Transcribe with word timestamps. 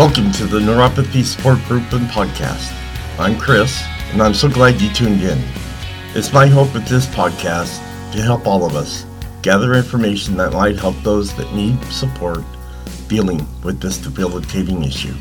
Welcome 0.00 0.32
to 0.32 0.46
the 0.46 0.58
Neuropathy 0.58 1.22
Support 1.22 1.58
Group 1.68 1.92
and 1.92 2.08
Podcast. 2.08 2.72
I'm 3.18 3.38
Chris, 3.38 3.84
and 4.12 4.22
I'm 4.22 4.32
so 4.32 4.48
glad 4.48 4.80
you 4.80 4.88
tuned 4.94 5.20
in. 5.20 5.38
It's 6.14 6.32
my 6.32 6.46
hope 6.46 6.72
with 6.72 6.88
this 6.88 7.04
podcast 7.04 7.76
to 8.12 8.22
help 8.22 8.46
all 8.46 8.64
of 8.64 8.76
us 8.76 9.04
gather 9.42 9.74
information 9.74 10.38
that 10.38 10.54
might 10.54 10.78
help 10.78 10.96
those 11.02 11.34
that 11.36 11.54
need 11.54 11.78
support 11.92 12.42
dealing 13.08 13.46
with 13.62 13.78
this 13.78 13.98
debilitating 13.98 14.84
issue. 14.84 15.12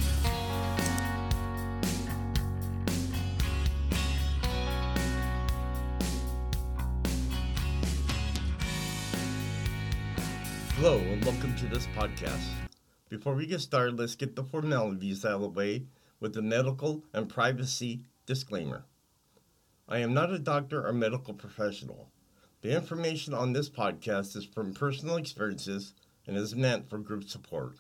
Hello, 10.78 11.00
and 11.00 11.26
welcome 11.26 11.54
to 11.58 11.66
this 11.66 11.86
podcast. 11.88 12.69
Before 13.10 13.34
we 13.34 13.48
get 13.48 13.62
started, 13.62 13.98
let's 13.98 14.14
get 14.14 14.36
the 14.36 14.44
formalities 14.44 15.26
out 15.26 15.34
of 15.34 15.42
the 15.42 15.50
way 15.50 15.88
with 16.20 16.36
the 16.36 16.44
medical 16.44 17.04
and 17.12 17.28
privacy 17.28 18.04
disclaimer. 18.28 18.86
I 19.88 19.98
am 19.98 20.14
not 20.14 20.32
a 20.32 20.38
doctor 20.38 20.86
or 20.86 20.94
medical 20.94 21.34
professional. 21.34 22.12
The 22.62 22.76
information 22.76 23.34
on 23.34 23.54
this 23.54 23.68
podcast 23.68 24.36
is 24.36 24.46
from 24.46 24.76
personal 24.76 25.16
experiences 25.16 25.96
and 26.28 26.38
is 26.38 26.56
meant 26.56 26.88
for 26.88 27.00
group 27.00 27.24
support. 27.24 27.80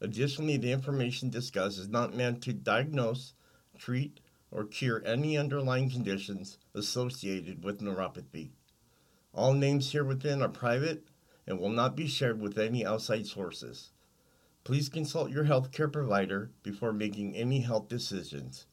Additionally, 0.00 0.56
the 0.56 0.70
information 0.70 1.30
discussed 1.30 1.76
is 1.76 1.88
not 1.88 2.14
meant 2.14 2.40
to 2.44 2.52
diagnose, 2.52 3.34
treat, 3.76 4.20
or 4.52 4.64
cure 4.64 5.02
any 5.04 5.36
underlying 5.36 5.90
conditions 5.90 6.58
associated 6.74 7.64
with 7.64 7.80
neuropathy. 7.80 8.50
All 9.32 9.52
names 9.52 9.90
here 9.90 10.04
within 10.04 10.42
are 10.42 10.48
private 10.48 11.08
and 11.44 11.58
will 11.58 11.70
not 11.70 11.96
be 11.96 12.06
shared 12.06 12.40
with 12.40 12.56
any 12.56 12.86
outside 12.86 13.26
sources. 13.26 13.90
Please 14.64 14.88
consult 14.88 15.30
your 15.30 15.44
healthcare 15.44 15.92
provider 15.92 16.50
before 16.62 16.94
making 16.94 17.36
any 17.36 17.60
health 17.60 17.86
decisions. 17.86 18.64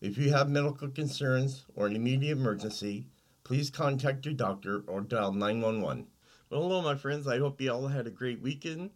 If 0.00 0.16
you 0.16 0.32
have 0.32 0.48
medical 0.48 0.88
concerns 0.88 1.66
or 1.74 1.86
an 1.86 1.94
immediate 1.94 2.38
emergency, 2.38 3.08
please 3.44 3.68
contact 3.68 4.24
your 4.24 4.32
doctor 4.32 4.82
or 4.86 5.02
dial 5.02 5.34
911. 5.34 6.06
Well, 6.48 6.62
hello, 6.62 6.80
my 6.80 6.94
friends. 6.94 7.28
I 7.28 7.38
hope 7.38 7.60
you 7.60 7.70
all 7.70 7.88
had 7.88 8.06
a 8.06 8.10
great 8.10 8.40
weekend. 8.40 8.92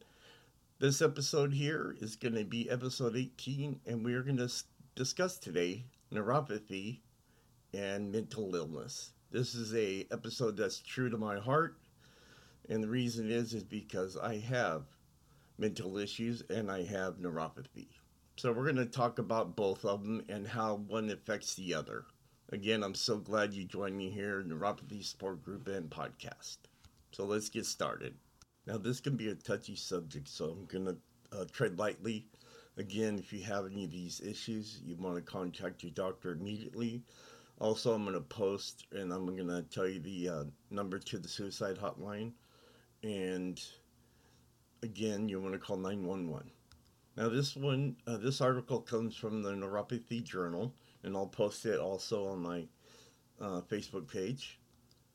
This 0.78 1.02
episode 1.02 1.52
here 1.52 1.94
is 2.00 2.16
going 2.16 2.36
to 2.36 2.44
be 2.44 2.70
episode 2.70 3.16
18, 3.16 3.80
and 3.84 4.02
we 4.02 4.14
are 4.14 4.22
going 4.22 4.38
to 4.38 4.50
discuss 4.94 5.36
today 5.36 5.84
neuropathy 6.10 7.00
and 7.74 8.10
mental 8.10 8.56
illness. 8.56 9.10
This 9.30 9.54
is 9.54 9.74
a 9.74 10.06
episode 10.10 10.56
that's 10.56 10.80
true 10.80 11.10
to 11.10 11.18
my 11.18 11.38
heart, 11.38 11.76
and 12.70 12.82
the 12.82 12.88
reason 12.88 13.30
is 13.30 13.52
is 13.52 13.62
because 13.62 14.16
I 14.16 14.38
have 14.38 14.84
mental 15.60 15.98
issues 15.98 16.42
and 16.48 16.70
I 16.70 16.84
have 16.84 17.18
neuropathy. 17.18 17.88
So 18.36 18.50
we're 18.50 18.64
going 18.64 18.76
to 18.76 18.86
talk 18.86 19.18
about 19.18 19.54
both 19.54 19.84
of 19.84 20.02
them 20.02 20.24
and 20.30 20.48
how 20.48 20.76
one 20.76 21.10
affects 21.10 21.54
the 21.54 21.74
other. 21.74 22.06
Again, 22.50 22.82
I'm 22.82 22.94
so 22.94 23.18
glad 23.18 23.52
you 23.52 23.64
joined 23.64 23.96
me 23.96 24.08
here 24.08 24.42
Neuropathy 24.42 25.04
Support 25.04 25.44
Group 25.44 25.68
and 25.68 25.90
podcast. 25.90 26.56
So 27.12 27.24
let's 27.24 27.50
get 27.50 27.66
started. 27.66 28.14
Now, 28.66 28.78
this 28.78 28.98
can 28.98 29.16
be 29.16 29.28
a 29.28 29.34
touchy 29.34 29.76
subject, 29.76 30.28
so 30.28 30.46
I'm 30.46 30.64
going 30.64 30.86
to 30.86 30.96
uh, 31.38 31.44
tread 31.52 31.78
lightly. 31.78 32.26
Again, 32.78 33.18
if 33.18 33.32
you 33.32 33.42
have 33.44 33.66
any 33.66 33.84
of 33.84 33.90
these 33.90 34.20
issues, 34.20 34.80
you 34.84 34.96
want 34.96 35.16
to 35.16 35.22
contact 35.22 35.82
your 35.82 35.92
doctor 35.92 36.32
immediately. 36.32 37.02
Also, 37.58 37.92
I'm 37.92 38.04
going 38.04 38.14
to 38.14 38.22
post 38.22 38.86
and 38.92 39.12
I'm 39.12 39.26
going 39.26 39.48
to 39.48 39.62
tell 39.62 39.86
you 39.86 40.00
the 40.00 40.28
uh, 40.28 40.44
number 40.70 40.98
to 40.98 41.18
the 41.18 41.28
suicide 41.28 41.76
hotline. 41.76 42.32
And 43.02 43.62
again, 44.82 45.28
you 45.28 45.40
want 45.40 45.54
to 45.54 45.58
call 45.58 45.76
911. 45.76 46.50
Now, 47.16 47.28
this 47.28 47.56
one, 47.56 47.96
uh, 48.06 48.16
this 48.16 48.40
article 48.40 48.80
comes 48.80 49.14
from 49.14 49.42
the 49.42 49.50
Neuropathy 49.50 50.22
Journal, 50.22 50.74
and 51.02 51.16
I'll 51.16 51.26
post 51.26 51.66
it 51.66 51.78
also 51.78 52.28
on 52.28 52.40
my 52.40 52.66
uh, 53.40 53.60
Facebook 53.62 54.08
page. 54.08 54.58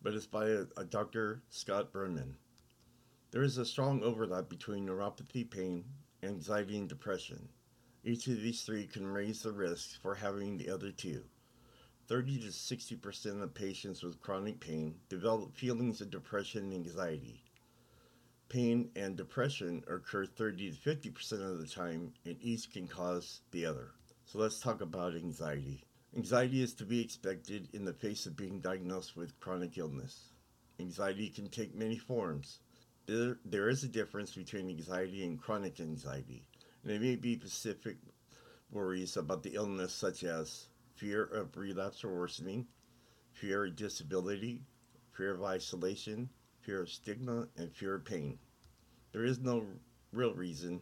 But 0.01 0.13
it's 0.13 0.27
by 0.27 0.49
a, 0.49 0.65
a 0.77 0.83
Dr. 0.83 1.41
Scott 1.49 1.91
Burnman. 1.91 2.35
There 3.31 3.43
is 3.43 3.57
a 3.57 3.65
strong 3.65 4.03
overlap 4.03 4.49
between 4.49 4.85
neuropathy, 4.85 5.49
pain, 5.49 5.83
anxiety, 6.21 6.77
and 6.77 6.87
depression. 6.87 7.49
Each 8.03 8.27
of 8.27 8.41
these 8.41 8.61
three 8.61 8.85
can 8.85 9.07
raise 9.07 9.41
the 9.41 9.51
risk 9.51 9.99
for 10.01 10.13
having 10.13 10.57
the 10.57 10.69
other 10.69 10.91
two. 10.91 11.23
30 12.07 12.39
to 12.39 12.47
60% 12.47 13.41
of 13.41 13.53
patients 13.55 14.03
with 14.03 14.21
chronic 14.21 14.59
pain 14.59 14.93
develop 15.09 15.55
feelings 15.55 16.01
of 16.01 16.11
depression 16.11 16.65
and 16.65 16.73
anxiety 16.73 17.44
pain 18.49 18.89
and 18.95 19.15
depression 19.15 19.83
occur 19.87 20.25
30 20.25 20.71
to 20.71 20.77
50% 20.77 21.31
of 21.33 21.59
the 21.59 21.67
time, 21.67 22.13
and 22.25 22.37
each 22.41 22.71
can 22.71 22.87
cause 22.87 23.41
the 23.51 23.65
other. 23.65 23.91
So 24.25 24.39
let's 24.39 24.59
talk 24.59 24.81
about 24.81 25.15
anxiety. 25.15 25.83
Anxiety 26.15 26.61
is 26.61 26.73
to 26.75 26.85
be 26.85 27.01
expected 27.01 27.69
in 27.73 27.85
the 27.85 27.93
face 27.93 28.25
of 28.25 28.37
being 28.37 28.59
diagnosed 28.59 29.15
with 29.15 29.39
chronic 29.39 29.77
illness. 29.77 30.33
Anxiety 30.79 31.29
can 31.29 31.49
take 31.49 31.75
many 31.75 31.97
forms. 31.97 32.59
There, 33.05 33.37
there 33.45 33.69
is 33.69 33.83
a 33.83 33.87
difference 33.87 34.33
between 34.33 34.69
anxiety 34.69 35.23
and 35.23 35.41
chronic 35.41 35.79
anxiety. 35.79 36.43
And 36.83 36.91
there 36.91 36.99
may 36.99 37.15
be 37.15 37.37
specific 37.37 37.97
worries 38.71 39.17
about 39.17 39.43
the 39.43 39.55
illness, 39.55 39.93
such 39.93 40.23
as 40.23 40.67
fear 40.95 41.23
of 41.23 41.55
relapse 41.57 42.03
or 42.03 42.13
worsening, 42.15 42.67
fear 43.31 43.65
of 43.65 43.75
disability, 43.75 44.63
fear 45.11 45.31
of 45.33 45.43
isolation, 45.43 46.29
fear 46.65 46.81
of 46.81 46.89
stigma, 46.89 47.47
and 47.55 47.71
fear 47.71 47.93
of 47.93 48.05
pain. 48.05 48.39
There 49.11 49.23
is 49.23 49.37
no 49.37 49.63
real 50.11 50.33
reason 50.33 50.81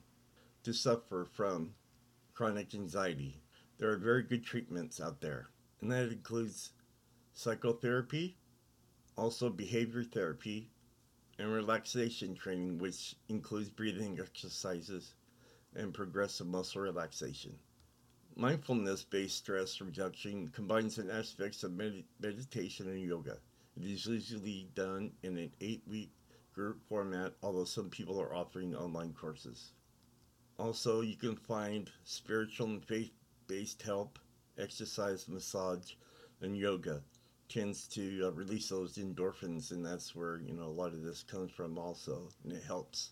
to 0.64 0.74
suffer 0.74 1.26
from 1.26 1.76
chronic 2.34 2.74
anxiety. 2.74 3.42
There 3.78 3.92
are 3.92 3.98
very 3.98 4.24
good 4.24 4.46
treatments 4.46 5.02
out 5.02 5.20
there, 5.20 5.50
and 5.82 5.92
that 5.92 6.10
includes 6.10 6.72
psychotherapy, 7.34 8.38
also 9.18 9.50
behavior 9.50 10.04
therapy, 10.04 10.70
and 11.38 11.52
relaxation 11.52 12.34
training, 12.34 12.78
which 12.78 13.16
includes 13.28 13.70
breathing 13.70 14.18
exercises 14.22 15.16
and 15.76 15.94
progressive 15.94 16.48
muscle 16.48 16.82
relaxation. 16.82 17.60
Mindfulness 18.36 19.04
based 19.04 19.38
stress 19.38 19.82
reduction 19.82 20.48
combines 20.48 20.98
an 20.98 21.10
aspects 21.10 21.64
of 21.64 21.74
med- 21.74 22.06
meditation 22.22 22.88
and 22.88 23.02
yoga. 23.02 23.38
It 23.76 23.86
is 23.86 24.06
usually 24.06 24.70
done 24.76 25.12
in 25.24 25.38
an 25.38 25.52
eight 25.60 25.84
week 25.88 26.12
group 26.54 26.82
format, 26.88 27.34
although 27.42 27.66
some 27.66 27.90
people 27.90 28.22
are 28.22 28.34
offering 28.34 28.76
online 28.76 29.14
courses. 29.14 29.72
Also, 30.60 31.02
you 31.02 31.16
can 31.16 31.36
find 31.36 31.90
spiritual 32.04 32.68
and 32.68 32.86
faith 32.86 33.12
based 33.48 33.82
help, 33.82 34.20
exercise, 34.58 35.28
massage, 35.28 35.94
and 36.42 36.56
yoga 36.56 37.02
tends 37.50 37.88
to 37.88 38.28
uh, 38.28 38.32
release 38.32 38.70
those 38.70 38.98
endorphins, 38.98 39.72
and 39.72 39.86
that's 39.86 40.16
where 40.16 40.40
you 40.40 40.54
know 40.54 40.64
a 40.64 40.80
lot 40.82 40.94
of 40.94 41.04
this 41.04 41.24
comes 41.24 41.52
from, 41.52 41.78
also, 41.78 42.30
and 42.44 42.54
it 42.54 42.64
helps. 42.64 43.12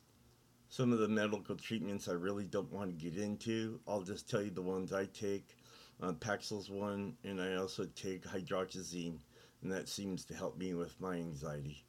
Some 0.70 0.94
of 0.94 1.00
the 1.00 1.08
medical 1.08 1.56
treatments 1.56 2.08
I 2.08 2.14
really 2.14 2.46
don't 2.46 2.72
want 2.72 2.90
to 2.98 3.06
get 3.06 3.22
into. 3.22 3.80
I'll 3.88 4.04
just 4.04 4.30
tell 4.30 4.42
you 4.42 4.52
the 4.52 4.62
ones 4.62 4.94
I 4.94 5.06
take. 5.06 5.58
Uh, 6.02 6.14
Paxil's 6.14 6.70
one, 6.70 7.16
and 7.24 7.42
I 7.42 7.56
also 7.56 7.86
take 7.96 8.24
hydroxyzine 8.24 9.20
and 9.62 9.72
that 9.72 9.88
seems 9.88 10.26
to 10.26 10.34
help 10.34 10.58
me 10.58 10.74
with 10.74 11.00
my 11.00 11.16
anxiety. 11.16 11.86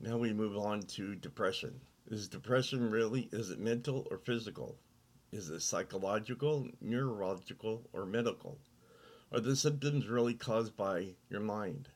Now 0.00 0.18
we 0.18 0.32
move 0.32 0.56
on 0.56 0.82
to 0.82 1.14
depression. 1.14 1.80
Is 2.08 2.28
depression 2.28 2.90
really, 2.90 3.28
is 3.32 3.50
it 3.50 3.60
mental 3.60 4.06
or 4.10 4.18
physical? 4.18 4.78
Is 5.30 5.48
it 5.48 5.60
psychological, 5.60 6.68
neurological, 6.80 7.88
or 7.92 8.04
medical? 8.04 8.58
Are 9.30 9.40
the 9.40 9.56
symptoms 9.56 10.08
really 10.08 10.34
caused 10.34 10.76
by 10.76 11.14
your 11.30 11.40
mind? 11.40 11.88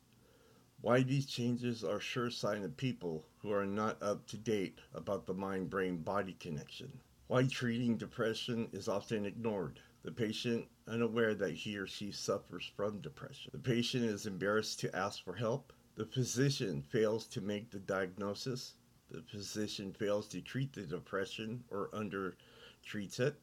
Why 0.81 1.02
these 1.02 1.26
changes 1.26 1.82
are 1.82 1.99
sure 1.99 2.31
sign 2.31 2.62
of 2.62 2.76
people 2.76 3.26
who 3.38 3.52
are 3.52 3.67
not 3.67 4.02
up 4.02 4.26
to 4.29 4.38
date 4.38 4.79
about 4.94 5.26
the 5.26 5.34
mind 5.34 5.69
brain 5.69 5.99
body 5.99 6.34
connection. 6.34 7.00
Why 7.26 7.46
treating 7.46 7.96
depression 7.96 8.69
is 8.72 8.87
often 8.87 9.26
ignored. 9.26 9.81
The 10.06 10.12
patient 10.12 10.69
unaware 10.87 11.35
that 11.35 11.55
he 11.55 11.76
or 11.76 11.88
she 11.88 12.12
suffers 12.12 12.64
from 12.76 13.00
depression. 13.00 13.50
The 13.53 13.58
patient 13.58 14.05
is 14.05 14.25
embarrassed 14.25 14.79
to 14.81 14.94
ask 14.94 15.25
for 15.25 15.35
help. 15.35 15.73
The 15.97 16.06
physician 16.06 16.81
fails 16.81 17.26
to 17.26 17.41
make 17.41 17.73
the 17.73 17.81
diagnosis. 17.81 18.75
The 19.11 19.23
physician 19.23 19.93
fails 19.93 20.29
to 20.29 20.41
treat 20.41 20.73
the 20.73 20.82
depression 20.82 21.64
or 21.70 21.91
under 21.93 22.37
treats 22.85 23.19
it. 23.19 23.35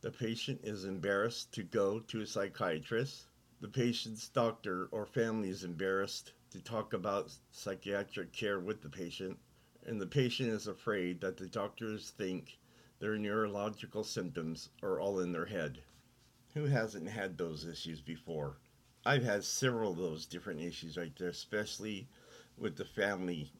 The 0.00 0.10
patient 0.10 0.62
is 0.64 0.86
embarrassed 0.86 1.52
to 1.52 1.62
go 1.62 2.00
to 2.00 2.22
a 2.22 2.26
psychiatrist. 2.26 3.26
The 3.60 3.68
patient's 3.68 4.26
doctor 4.26 4.88
or 4.92 5.04
family 5.04 5.50
is 5.50 5.64
embarrassed 5.64 6.32
to 6.52 6.62
talk 6.62 6.94
about 6.94 7.36
psychiatric 7.50 8.32
care 8.32 8.58
with 8.58 8.80
the 8.80 8.88
patient. 8.88 9.38
And 9.84 10.00
the 10.00 10.06
patient 10.06 10.48
is 10.48 10.66
afraid 10.66 11.20
that 11.20 11.36
the 11.36 11.46
doctors 11.46 12.08
think 12.08 12.58
their 13.00 13.18
neurological 13.18 14.02
symptoms 14.02 14.70
are 14.82 14.98
all 14.98 15.20
in 15.20 15.32
their 15.32 15.44
head. 15.44 15.82
Who 16.54 16.66
hasn't 16.66 17.08
had 17.08 17.38
those 17.38 17.64
issues 17.64 18.00
before? 18.00 18.58
I've 19.04 19.24
had 19.24 19.44
several 19.44 19.92
of 19.92 19.98
those 19.98 20.26
different 20.26 20.60
issues 20.60 20.96
right 20.96 21.12
there, 21.18 21.28
especially 21.28 22.08
with 22.58 22.76
the 22.76 22.84
family. 22.84 23.52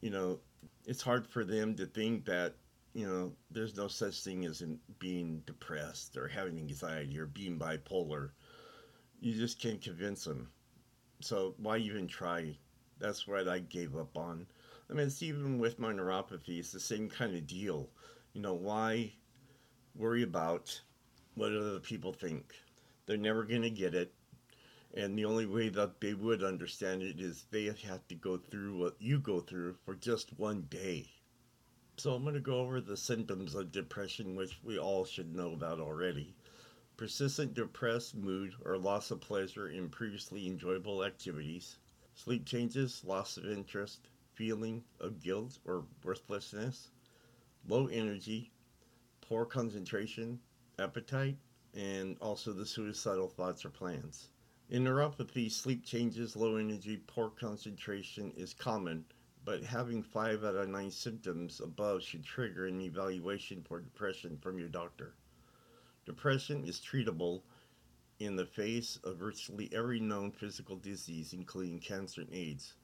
You 0.00 0.10
know, 0.10 0.40
it's 0.84 1.02
hard 1.02 1.26
for 1.26 1.44
them 1.44 1.74
to 1.76 1.86
think 1.86 2.24
that 2.24 2.54
you 2.94 3.06
know, 3.06 3.32
there's 3.50 3.76
no 3.76 3.86
such 3.86 4.22
thing 4.22 4.44
as 4.44 4.62
being 4.98 5.42
depressed 5.46 6.16
or 6.16 6.26
having 6.26 6.58
anxiety 6.58 7.18
or 7.18 7.26
being 7.26 7.58
bipolar. 7.58 8.30
You 9.20 9.34
just 9.34 9.60
can't 9.60 9.80
convince 9.80 10.24
them. 10.24 10.50
So 11.20 11.54
why 11.58 11.78
even 11.78 12.08
try? 12.08 12.56
That's 12.98 13.28
what 13.28 13.46
I 13.46 13.60
gave 13.60 13.96
up 13.96 14.16
on. 14.16 14.46
I 14.90 14.94
mean, 14.94 15.06
it's 15.06 15.22
even 15.22 15.58
with 15.58 15.78
my 15.78 15.92
neuropathy, 15.92 16.58
it's 16.58 16.72
the 16.72 16.80
same 16.80 17.08
kind 17.08 17.36
of 17.36 17.46
deal. 17.46 17.88
You 18.32 18.40
know, 18.40 18.54
why 18.54 19.12
worry 19.94 20.22
about 20.22 20.80
what 21.38 21.52
other 21.52 21.78
people 21.78 22.12
think? 22.12 22.52
They're 23.06 23.16
never 23.16 23.44
going 23.44 23.62
to 23.62 23.70
get 23.70 23.94
it. 23.94 24.12
And 24.92 25.16
the 25.16 25.24
only 25.24 25.46
way 25.46 25.68
that 25.68 26.00
they 26.00 26.12
would 26.12 26.42
understand 26.42 27.02
it 27.02 27.20
is 27.20 27.46
they 27.50 27.66
have 27.66 28.08
to 28.08 28.14
go 28.14 28.38
through 28.38 28.76
what 28.76 28.96
you 28.98 29.20
go 29.20 29.40
through 29.40 29.76
for 29.84 29.94
just 29.94 30.36
one 30.38 30.62
day. 30.68 31.08
So 31.96 32.14
I'm 32.14 32.22
going 32.22 32.34
to 32.34 32.40
go 32.40 32.60
over 32.60 32.80
the 32.80 32.96
symptoms 32.96 33.54
of 33.54 33.70
depression, 33.70 34.34
which 34.34 34.58
we 34.64 34.78
all 34.78 35.04
should 35.04 35.34
know 35.34 35.52
about 35.52 35.78
already. 35.78 36.34
Persistent 36.96 37.54
depressed 37.54 38.16
mood 38.16 38.54
or 38.64 38.76
loss 38.76 39.10
of 39.10 39.20
pleasure 39.20 39.68
in 39.68 39.88
previously 39.88 40.46
enjoyable 40.46 41.04
activities. 41.04 41.76
Sleep 42.14 42.44
changes, 42.44 43.04
loss 43.04 43.36
of 43.36 43.46
interest, 43.46 44.08
feeling 44.34 44.82
of 44.98 45.22
guilt 45.22 45.58
or 45.64 45.84
worthlessness. 46.02 46.90
Low 47.66 47.86
energy, 47.86 48.50
poor 49.20 49.44
concentration, 49.44 50.40
appetite, 50.78 51.36
and 51.74 52.16
also 52.20 52.52
the 52.52 52.66
suicidal 52.66 53.28
thoughts 53.28 53.64
or 53.64 53.70
plans. 53.70 54.28
In 54.70 54.84
neuropathy, 54.84 55.50
sleep 55.50 55.84
changes, 55.84 56.36
low 56.36 56.56
energy, 56.56 57.02
poor 57.06 57.30
concentration 57.30 58.32
is 58.36 58.52
common, 58.52 59.04
but 59.44 59.62
having 59.62 60.02
5 60.02 60.44
out 60.44 60.56
of 60.56 60.68
9 60.68 60.90
symptoms 60.90 61.60
above 61.60 62.02
should 62.02 62.24
trigger 62.24 62.66
an 62.66 62.80
evaluation 62.80 63.62
for 63.62 63.80
depression 63.80 64.36
from 64.36 64.58
your 64.58 64.68
doctor. 64.68 65.14
Depression 66.04 66.64
is 66.64 66.80
treatable 66.80 67.42
in 68.18 68.36
the 68.36 68.46
face 68.46 68.98
of 69.04 69.16
virtually 69.16 69.70
every 69.72 70.00
known 70.00 70.30
physical 70.30 70.76
disease, 70.76 71.32
including 71.32 71.78
cancer 71.78 72.22
and 72.22 72.32
AIDS. 72.32 72.74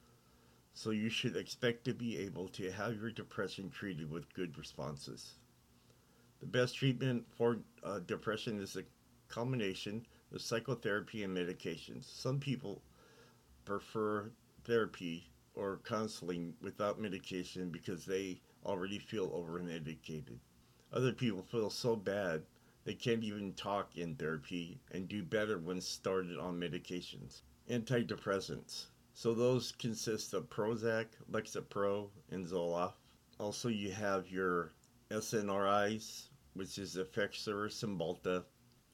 So 0.73 0.89
you 0.89 1.09
should 1.09 1.35
expect 1.35 1.85
to 1.85 1.93
be 1.93 2.17
able 2.17 2.47
to 2.49 2.71
have 2.71 2.99
your 2.99 3.11
depression 3.11 3.69
treated 3.69 4.09
with 4.09 4.33
good 4.33 4.57
responses. 4.57 5.35
The 6.45 6.59
best 6.59 6.75
treatment 6.75 7.25
for 7.35 7.57
uh, 7.83 8.01
depression 8.01 8.59
is 8.59 8.75
a 8.75 8.83
combination 9.29 10.05
of 10.31 10.43
psychotherapy 10.43 11.23
and 11.23 11.35
medications. 11.35 12.05
Some 12.05 12.39
people 12.39 12.83
prefer 13.65 14.29
therapy 14.63 15.31
or 15.55 15.81
counseling 15.83 16.53
without 16.61 17.01
medication 17.01 17.71
because 17.71 18.05
they 18.05 18.41
already 18.63 18.99
feel 18.99 19.31
overmedicated. 19.31 20.37
Other 20.93 21.13
people 21.13 21.41
feel 21.41 21.71
so 21.71 21.95
bad 21.95 22.43
they 22.83 22.93
can't 22.93 23.23
even 23.23 23.53
talk 23.53 23.97
in 23.97 24.15
therapy 24.15 24.79
and 24.91 25.07
do 25.07 25.23
better 25.23 25.57
when 25.57 25.81
started 25.81 26.37
on 26.37 26.59
medications. 26.59 27.41
Antidepressants. 27.71 28.85
So 29.13 29.33
those 29.33 29.71
consist 29.71 30.35
of 30.35 30.51
Prozac, 30.51 31.07
Lexapro, 31.31 32.11
and 32.29 32.45
Zoloft. 32.45 32.93
Also, 33.39 33.67
you 33.67 33.91
have 33.91 34.29
your 34.29 34.73
SNRIs, 35.09 36.27
which 36.55 36.77
is 36.77 36.95
Effexor, 36.95 37.53
or 37.53 37.69
Cymbalta, 37.69 38.43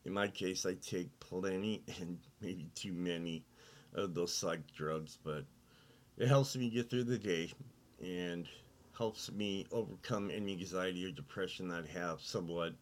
in 0.04 0.14
my 0.14 0.28
case, 0.28 0.66
I 0.66 0.74
take 0.74 1.20
plenty 1.20 1.84
and 2.00 2.18
maybe 2.42 2.70
too 2.76 2.94
many 2.94 3.46
of 3.94 4.14
those 4.14 4.34
psych 4.34 4.72
drugs, 4.74 5.18
but 5.24 5.46
it 6.18 6.28
helps 6.28 6.56
me 6.56 6.70
get 6.70 6.90
through 6.90 7.06
the 7.06 7.18
day 7.18 7.52
and 8.02 8.48
helps 8.98 9.32
me 9.32 9.66
overcome 9.72 10.32
any 10.32 10.54
anxiety 10.54 11.06
or 11.06 11.12
depression 11.12 11.72
I 11.72 11.86
have 11.98 12.22
somewhat 12.22 12.74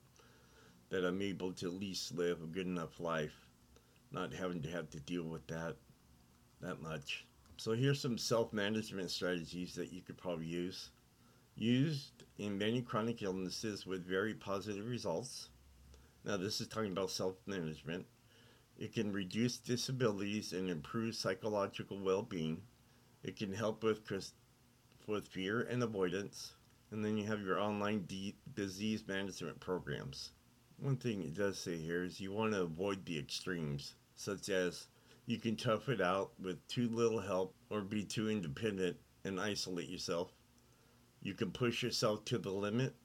that 0.89 1.05
I'm 1.05 1.21
able 1.21 1.53
to 1.53 1.67
at 1.67 1.73
least 1.73 2.15
live 2.15 2.41
a 2.41 2.47
good 2.47 2.65
enough 2.65 2.99
life, 2.99 3.47
not 4.11 4.33
having 4.33 4.61
to 4.63 4.69
have 4.69 4.89
to 4.91 4.99
deal 4.99 5.23
with 5.23 5.45
that 5.47 5.75
that 6.61 6.81
much. 6.81 7.25
So 7.57 7.71
here's 7.71 8.01
some 8.01 8.17
self-management 8.17 9.11
strategies 9.11 9.75
that 9.75 9.93
you 9.93 10.01
could 10.01 10.17
probably 10.17 10.45
use. 10.45 10.89
Used 11.61 12.23
in 12.37 12.57
many 12.57 12.81
chronic 12.81 13.21
illnesses 13.21 13.85
with 13.85 14.05
very 14.05 14.33
positive 14.33 14.87
results. 14.87 15.49
Now, 16.23 16.37
this 16.37 16.61
is 16.61 16.69
talking 16.69 16.93
about 16.93 17.11
self 17.11 17.35
management. 17.45 18.05
It 18.77 18.93
can 18.93 19.11
reduce 19.11 19.57
disabilities 19.57 20.53
and 20.53 20.69
improve 20.69 21.15
psychological 21.15 21.99
well 21.99 22.21
being. 22.21 22.61
It 23.23 23.35
can 23.35 23.51
help 23.51 23.83
with, 23.83 24.09
with 25.05 25.27
fear 25.27 25.59
and 25.63 25.83
avoidance. 25.83 26.53
And 26.91 27.03
then 27.03 27.17
you 27.17 27.25
have 27.25 27.41
your 27.41 27.59
online 27.59 28.05
de- 28.05 28.37
disease 28.55 29.05
management 29.05 29.59
programs. 29.59 30.31
One 30.77 30.95
thing 30.95 31.23
it 31.23 31.33
does 31.33 31.59
say 31.59 31.75
here 31.75 32.05
is 32.05 32.21
you 32.21 32.31
want 32.31 32.53
to 32.53 32.61
avoid 32.61 33.05
the 33.05 33.19
extremes, 33.19 33.95
such 34.15 34.47
as 34.47 34.87
you 35.25 35.37
can 35.37 35.57
tough 35.57 35.89
it 35.89 35.99
out 35.99 36.31
with 36.39 36.65
too 36.69 36.87
little 36.87 37.19
help 37.19 37.53
or 37.69 37.81
be 37.81 38.05
too 38.05 38.29
independent 38.29 38.95
and 39.25 39.41
isolate 39.41 39.89
yourself. 39.89 40.38
You 41.21 41.33
can 41.33 41.51
push 41.51 41.83
yourself 41.83 42.25
to 42.25 42.37
the 42.37 42.51
limit 42.51 42.95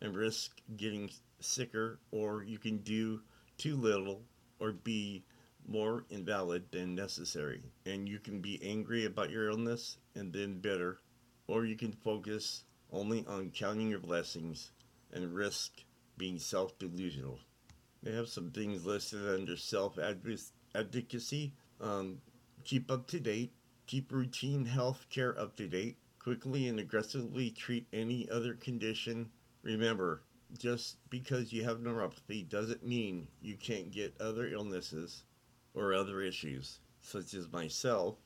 and 0.00 0.14
risk 0.14 0.60
getting 0.76 1.10
sicker, 1.40 1.98
or 2.10 2.42
you 2.42 2.58
can 2.58 2.78
do 2.78 3.22
too 3.56 3.76
little 3.76 4.22
or 4.60 4.72
be 4.72 5.24
more 5.66 6.04
invalid 6.10 6.70
than 6.70 6.94
necessary. 6.94 7.62
And 7.84 8.08
you 8.08 8.18
can 8.18 8.40
be 8.40 8.60
angry 8.62 9.04
about 9.04 9.30
your 9.30 9.48
illness 9.50 9.98
and 10.14 10.32
then 10.32 10.60
bitter, 10.60 10.98
or 11.46 11.64
you 11.64 11.76
can 11.76 11.92
focus 11.92 12.64
only 12.92 13.24
on 13.26 13.50
counting 13.50 13.90
your 13.90 14.00
blessings 14.00 14.70
and 15.12 15.34
risk 15.34 15.72
being 16.16 16.38
self 16.38 16.78
delusional. 16.78 17.40
They 18.02 18.12
have 18.12 18.28
some 18.28 18.50
things 18.50 18.84
listed 18.86 19.26
under 19.28 19.56
self 19.56 19.98
advocacy. 19.98 21.54
Um, 21.80 22.18
keep 22.64 22.90
up 22.90 23.06
to 23.08 23.20
date, 23.20 23.52
keep 23.86 24.12
routine 24.12 24.64
health 24.64 25.06
care 25.10 25.38
up 25.38 25.56
to 25.56 25.66
date, 25.66 25.98
quickly 26.26 26.66
and 26.66 26.80
aggressively 26.80 27.50
treat 27.50 27.86
any 27.92 28.28
other 28.30 28.54
condition. 28.54 29.30
Remember, 29.62 30.22
just 30.58 30.96
because 31.08 31.52
you 31.52 31.62
have 31.62 31.78
neuropathy 31.78 32.48
doesn't 32.48 32.84
mean 32.84 33.28
you 33.40 33.54
can't 33.54 33.92
get 33.92 34.20
other 34.20 34.48
illnesses 34.48 35.22
or 35.72 35.94
other 35.94 36.20
issues, 36.20 36.80
such 37.00 37.32
as 37.32 37.52
myself. 37.52 38.16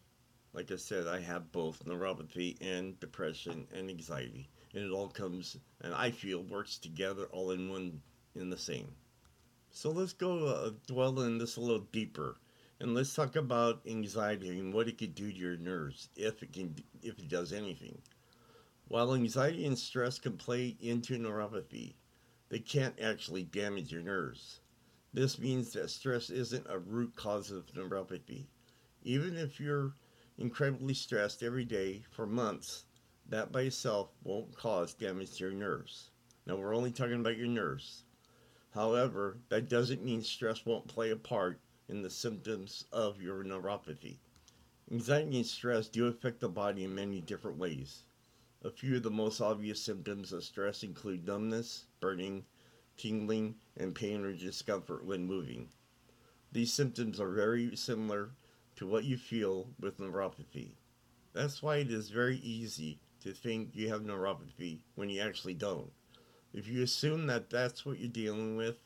Like 0.54 0.72
I 0.72 0.76
said, 0.76 1.06
I 1.08 1.20
have 1.20 1.52
both 1.52 1.84
neuropathy 1.84 2.56
and 2.62 2.98
depression 3.00 3.66
and 3.74 3.90
anxiety, 3.90 4.48
and 4.72 4.82
it 4.82 4.90
all 4.90 5.08
comes 5.08 5.58
and 5.82 5.92
I 5.92 6.10
feel 6.10 6.42
works 6.42 6.78
together 6.78 7.26
all 7.26 7.50
in 7.50 7.68
one 7.68 8.00
in 8.34 8.48
the 8.48 8.56
same. 8.56 8.94
So 9.72 9.90
let's 9.90 10.14
go 10.14 10.46
uh, 10.46 10.70
dwell 10.86 11.20
in 11.20 11.36
this 11.36 11.56
a 11.56 11.60
little 11.60 11.86
deeper, 11.92 12.38
and 12.80 12.94
let's 12.94 13.14
talk 13.14 13.36
about 13.36 13.82
anxiety 13.86 14.58
and 14.58 14.72
what 14.72 14.88
it 14.88 14.96
could 14.96 15.14
do 15.14 15.30
to 15.30 15.38
your 15.38 15.58
nerves 15.58 16.08
if 16.16 16.42
it 16.42 16.52
can 16.52 16.74
if 17.02 17.18
it 17.18 17.28
does 17.28 17.52
anything. 17.52 18.00
While 18.88 19.14
anxiety 19.14 19.66
and 19.66 19.78
stress 19.78 20.18
can 20.18 20.38
play 20.38 20.76
into 20.80 21.18
neuropathy, 21.18 21.94
they 22.48 22.58
can't 22.58 22.98
actually 22.98 23.44
damage 23.44 23.92
your 23.92 24.00
nerves. 24.02 24.60
This 25.12 25.38
means 25.38 25.72
that 25.72 25.90
stress 25.90 26.30
isn't 26.30 26.66
a 26.70 26.78
root 26.78 27.14
cause 27.16 27.50
of 27.50 27.66
neuropathy. 27.74 28.46
Even 29.02 29.36
if 29.36 29.60
you're 29.60 29.92
incredibly 30.38 30.94
stressed 30.94 31.42
every 31.42 31.64
day 31.66 32.02
for 32.10 32.26
months, 32.26 32.86
that 33.28 33.52
by 33.52 33.62
itself 33.62 34.08
won't 34.24 34.56
cause 34.56 34.94
damage 34.94 35.36
to 35.36 35.44
your 35.44 35.52
nerves. 35.52 36.10
Now, 36.46 36.56
we're 36.56 36.74
only 36.74 36.90
talking 36.90 37.20
about 37.20 37.36
your 37.36 37.46
nerves. 37.46 38.04
However, 38.70 39.36
that 39.50 39.68
doesn't 39.68 40.04
mean 40.04 40.22
stress 40.22 40.64
won't 40.64 40.88
play 40.88 41.10
a 41.10 41.16
part 41.16 41.60
in 41.90 42.02
the 42.02 42.10
symptoms 42.10 42.84
of 42.92 43.20
your 43.20 43.42
neuropathy. 43.42 44.18
Anxiety 44.92 45.38
and 45.38 45.46
stress 45.46 45.88
do 45.88 46.06
affect 46.06 46.40
the 46.40 46.48
body 46.48 46.84
in 46.84 46.94
many 46.94 47.20
different 47.20 47.58
ways. 47.58 48.04
A 48.62 48.70
few 48.70 48.96
of 48.96 49.02
the 49.02 49.10
most 49.10 49.40
obvious 49.40 49.80
symptoms 49.80 50.32
of 50.32 50.44
stress 50.44 50.82
include 50.82 51.26
numbness, 51.26 51.86
burning, 51.98 52.44
tingling, 52.96 53.56
and 53.76 53.94
pain 53.94 54.24
or 54.24 54.32
discomfort 54.32 55.04
when 55.04 55.26
moving. 55.26 55.70
These 56.52 56.72
symptoms 56.72 57.18
are 57.18 57.30
very 57.30 57.74
similar 57.74 58.30
to 58.76 58.86
what 58.86 59.04
you 59.04 59.16
feel 59.16 59.68
with 59.80 59.98
neuropathy. 59.98 60.72
That's 61.32 61.62
why 61.62 61.76
it 61.76 61.90
is 61.90 62.10
very 62.10 62.36
easy 62.36 63.00
to 63.22 63.32
think 63.32 63.74
you 63.74 63.88
have 63.88 64.02
neuropathy 64.02 64.80
when 64.94 65.08
you 65.08 65.20
actually 65.20 65.54
don't. 65.54 65.90
If 66.52 66.68
you 66.68 66.82
assume 66.82 67.26
that 67.26 67.50
that's 67.50 67.86
what 67.86 67.98
you're 67.98 68.08
dealing 68.08 68.56
with 68.56 68.76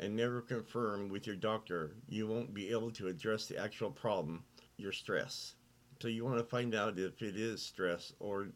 and 0.00 0.14
never 0.14 0.40
confirm 0.40 1.08
with 1.08 1.26
your 1.26 1.36
doctor, 1.36 1.92
you 2.08 2.26
won't 2.26 2.54
be 2.54 2.70
able 2.70 2.90
to 2.92 3.08
address 3.08 3.46
the 3.46 3.58
actual 3.58 3.90
problem, 3.90 4.44
your 4.76 4.92
stress. 4.92 5.54
So 6.00 6.08
you 6.08 6.24
want 6.24 6.38
to 6.38 6.44
find 6.44 6.74
out 6.74 6.98
if 6.98 7.20
it 7.22 7.36
is 7.36 7.60
stress 7.60 8.12
or 8.20 8.48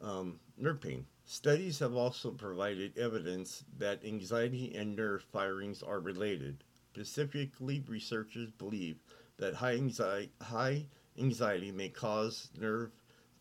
um, 0.00 0.38
nerve 0.56 0.80
pain. 0.80 1.06
Studies 1.24 1.80
have 1.80 1.94
also 1.94 2.30
provided 2.30 2.96
evidence 2.96 3.64
that 3.78 4.04
anxiety 4.04 4.74
and 4.76 4.94
nerve 4.94 5.24
firings 5.32 5.82
are 5.82 5.98
related. 5.98 6.62
Specifically, 6.94 7.82
researchers 7.88 8.50
believe 8.52 8.98
that 9.38 9.54
high 9.54 9.74
anxiety, 9.74 10.30
high 10.40 10.86
anxiety 11.18 11.72
may 11.72 11.88
cause 11.88 12.48
nerve 12.58 12.92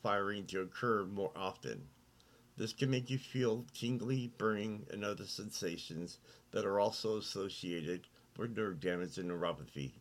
firing 0.01 0.45
to 0.47 0.61
occur 0.61 1.05
more 1.05 1.31
often. 1.35 1.87
This 2.57 2.71
can 2.71 2.89
make 2.89 3.09
you 3.09 3.17
feel 3.17 3.65
tingly, 3.73 4.27
burning, 4.37 4.87
and 4.89 5.03
other 5.03 5.25
sensations 5.25 6.19
that 6.51 6.65
are 6.65 6.79
also 6.79 7.17
associated 7.17 8.07
with 8.37 8.55
nerve 8.55 8.79
damage 8.79 9.17
and 9.17 9.29
neuropathy. 9.29 9.91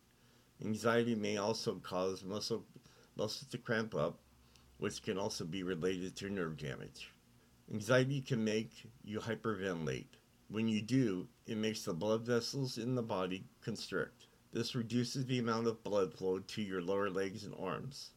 Anxiety 0.64 1.16
may 1.16 1.36
also 1.36 1.74
cause 1.76 2.22
muscle, 2.22 2.64
muscles 3.16 3.50
to 3.50 3.58
cramp 3.58 3.94
up, 3.94 4.20
which 4.78 5.02
can 5.02 5.18
also 5.18 5.44
be 5.44 5.64
related 5.64 6.14
to 6.16 6.30
nerve 6.30 6.56
damage. 6.56 7.12
Anxiety 7.72 8.20
can 8.20 8.44
make 8.44 8.88
you 9.02 9.18
hyperventilate. 9.18 10.06
When 10.48 10.68
you 10.68 10.80
do, 10.80 11.26
it 11.46 11.56
makes 11.56 11.82
the 11.82 11.92
blood 11.92 12.22
vessels 12.22 12.78
in 12.78 12.94
the 12.94 13.02
body 13.02 13.44
constrict. 13.62 14.26
This 14.52 14.76
reduces 14.76 15.26
the 15.26 15.40
amount 15.40 15.66
of 15.66 15.82
blood 15.82 16.14
flow 16.14 16.38
to 16.38 16.62
your 16.62 16.82
lower 16.82 17.10
legs 17.10 17.42
and 17.42 17.54
arms. 17.58 18.10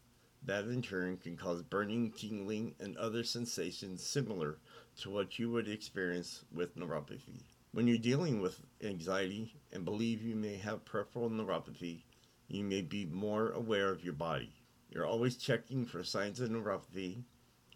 That 0.44 0.64
in 0.64 0.82
turn 0.82 1.16
can 1.18 1.36
cause 1.36 1.62
burning, 1.62 2.12
tingling, 2.12 2.74
and 2.80 2.96
other 2.96 3.24
sensations 3.24 4.02
similar 4.02 4.58
to 5.00 5.10
what 5.10 5.38
you 5.38 5.50
would 5.50 5.68
experience 5.68 6.44
with 6.52 6.76
neuropathy. 6.76 7.42
When 7.72 7.86
you're 7.86 7.98
dealing 7.98 8.40
with 8.40 8.60
anxiety 8.82 9.54
and 9.72 9.84
believe 9.84 10.22
you 10.22 10.34
may 10.34 10.56
have 10.56 10.84
peripheral 10.84 11.28
neuropathy, 11.28 12.02
you 12.48 12.64
may 12.64 12.80
be 12.80 13.04
more 13.04 13.50
aware 13.50 13.90
of 13.90 14.02
your 14.02 14.14
body. 14.14 14.52
You're 14.90 15.06
always 15.06 15.36
checking 15.36 15.84
for 15.84 16.02
signs 16.02 16.40
of 16.40 16.50
neuropathy, 16.50 17.24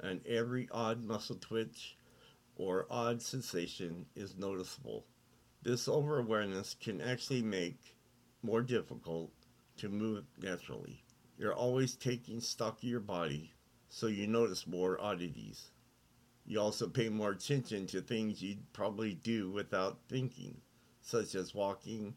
and 0.01 0.27
every 0.27 0.69
odd 0.73 1.05
muscle 1.05 1.37
twitch 1.37 1.97
or 2.57 2.87
odd 2.91 3.21
sensation 3.21 4.07
is 4.17 4.37
noticeable. 4.37 5.05
This 5.63 5.89
over 5.89 6.19
awareness 6.19 6.75
can 6.81 7.01
actually 7.01 7.43
make 7.43 7.97
more 8.43 8.63
difficult 8.63 9.31
to 9.77 9.89
move 9.89 10.25
naturally. 10.41 11.02
You're 11.39 11.55
always 11.55 11.97
taking 11.97 12.41
stock 12.41 12.79
of 12.83 12.89
your 12.89 13.01
body, 13.01 13.55
so 13.89 14.07
you 14.07 14.27
notice 14.27 14.67
more 14.67 15.01
oddities. 15.01 15.71
You 16.45 16.61
also 16.61 16.89
pay 16.89 17.09
more 17.09 17.31
attention 17.31 17.87
to 17.89 18.01
things 18.01 18.43
you'd 18.43 18.73
probably 18.73 19.15
do 19.15 19.51
without 19.51 19.99
thinking, 20.09 20.61
such 21.01 21.35
as 21.35 21.55
walking 21.55 22.15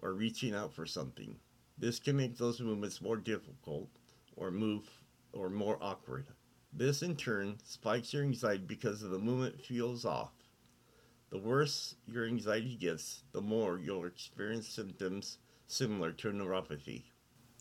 or 0.00 0.12
reaching 0.12 0.54
out 0.54 0.74
for 0.74 0.86
something. 0.86 1.36
This 1.78 1.98
can 1.98 2.16
make 2.16 2.36
those 2.36 2.60
movements 2.60 3.00
more 3.00 3.16
difficult 3.16 3.88
or 4.36 4.50
move 4.50 4.88
or 5.32 5.48
more 5.48 5.78
awkward. 5.80 6.26
This 6.72 7.02
in 7.02 7.16
turn 7.16 7.58
spikes 7.64 8.12
your 8.12 8.22
anxiety 8.22 8.64
because 8.66 9.00
the 9.00 9.18
movement 9.18 9.64
feels 9.64 10.04
off. 10.04 10.32
The 11.30 11.38
worse 11.38 11.94
your 12.06 12.26
anxiety 12.26 12.76
gets, 12.76 13.22
the 13.32 13.40
more 13.40 13.78
you'll 13.78 14.04
experience 14.04 14.68
symptoms 14.68 15.38
similar 15.66 16.12
to 16.12 16.32
neuropathy. 16.32 17.04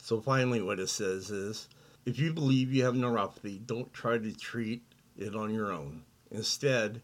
So, 0.01 0.21
finally, 0.21 0.61
what 0.61 0.79
it 0.79 0.87
says 0.87 1.29
is 1.29 1.67
if 2.05 2.17
you 2.17 2.33
believe 2.33 2.73
you 2.73 2.83
have 2.85 2.95
neuropathy, 2.95 3.65
don't 3.67 3.93
try 3.93 4.17
to 4.17 4.31
treat 4.31 4.81
it 5.17 5.35
on 5.35 5.53
your 5.53 5.71
own. 5.71 6.03
Instead, 6.31 7.01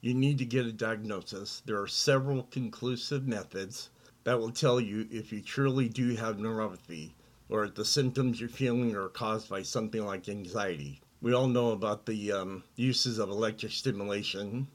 you 0.00 0.14
need 0.14 0.38
to 0.38 0.44
get 0.44 0.64
a 0.64 0.72
diagnosis. 0.72 1.60
There 1.66 1.80
are 1.80 1.88
several 1.88 2.44
conclusive 2.44 3.26
methods 3.26 3.90
that 4.22 4.38
will 4.38 4.52
tell 4.52 4.80
you 4.80 5.08
if 5.10 5.32
you 5.32 5.42
truly 5.42 5.88
do 5.88 6.14
have 6.14 6.36
neuropathy 6.36 7.10
or 7.48 7.64
if 7.64 7.74
the 7.74 7.84
symptoms 7.84 8.40
you're 8.40 8.48
feeling 8.48 8.94
are 8.94 9.08
caused 9.08 9.48
by 9.48 9.62
something 9.62 10.06
like 10.06 10.28
anxiety. 10.28 11.00
We 11.20 11.32
all 11.32 11.48
know 11.48 11.72
about 11.72 12.06
the 12.06 12.30
um, 12.30 12.62
uses 12.76 13.18
of 13.18 13.28
electric 13.28 13.72
stimulation. 13.72 14.68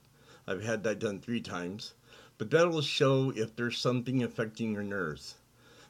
I've 0.46 0.63
had 0.63 0.84
that 0.84 1.00
done 1.00 1.22
three 1.22 1.41
times. 1.41 1.93
But 2.38 2.51
that 2.51 2.70
will 2.70 2.82
show 2.82 3.32
if 3.36 3.55
there's 3.55 3.77
something 3.77 4.22
affecting 4.22 4.74
your 4.74 4.84
nerves. 4.84 5.36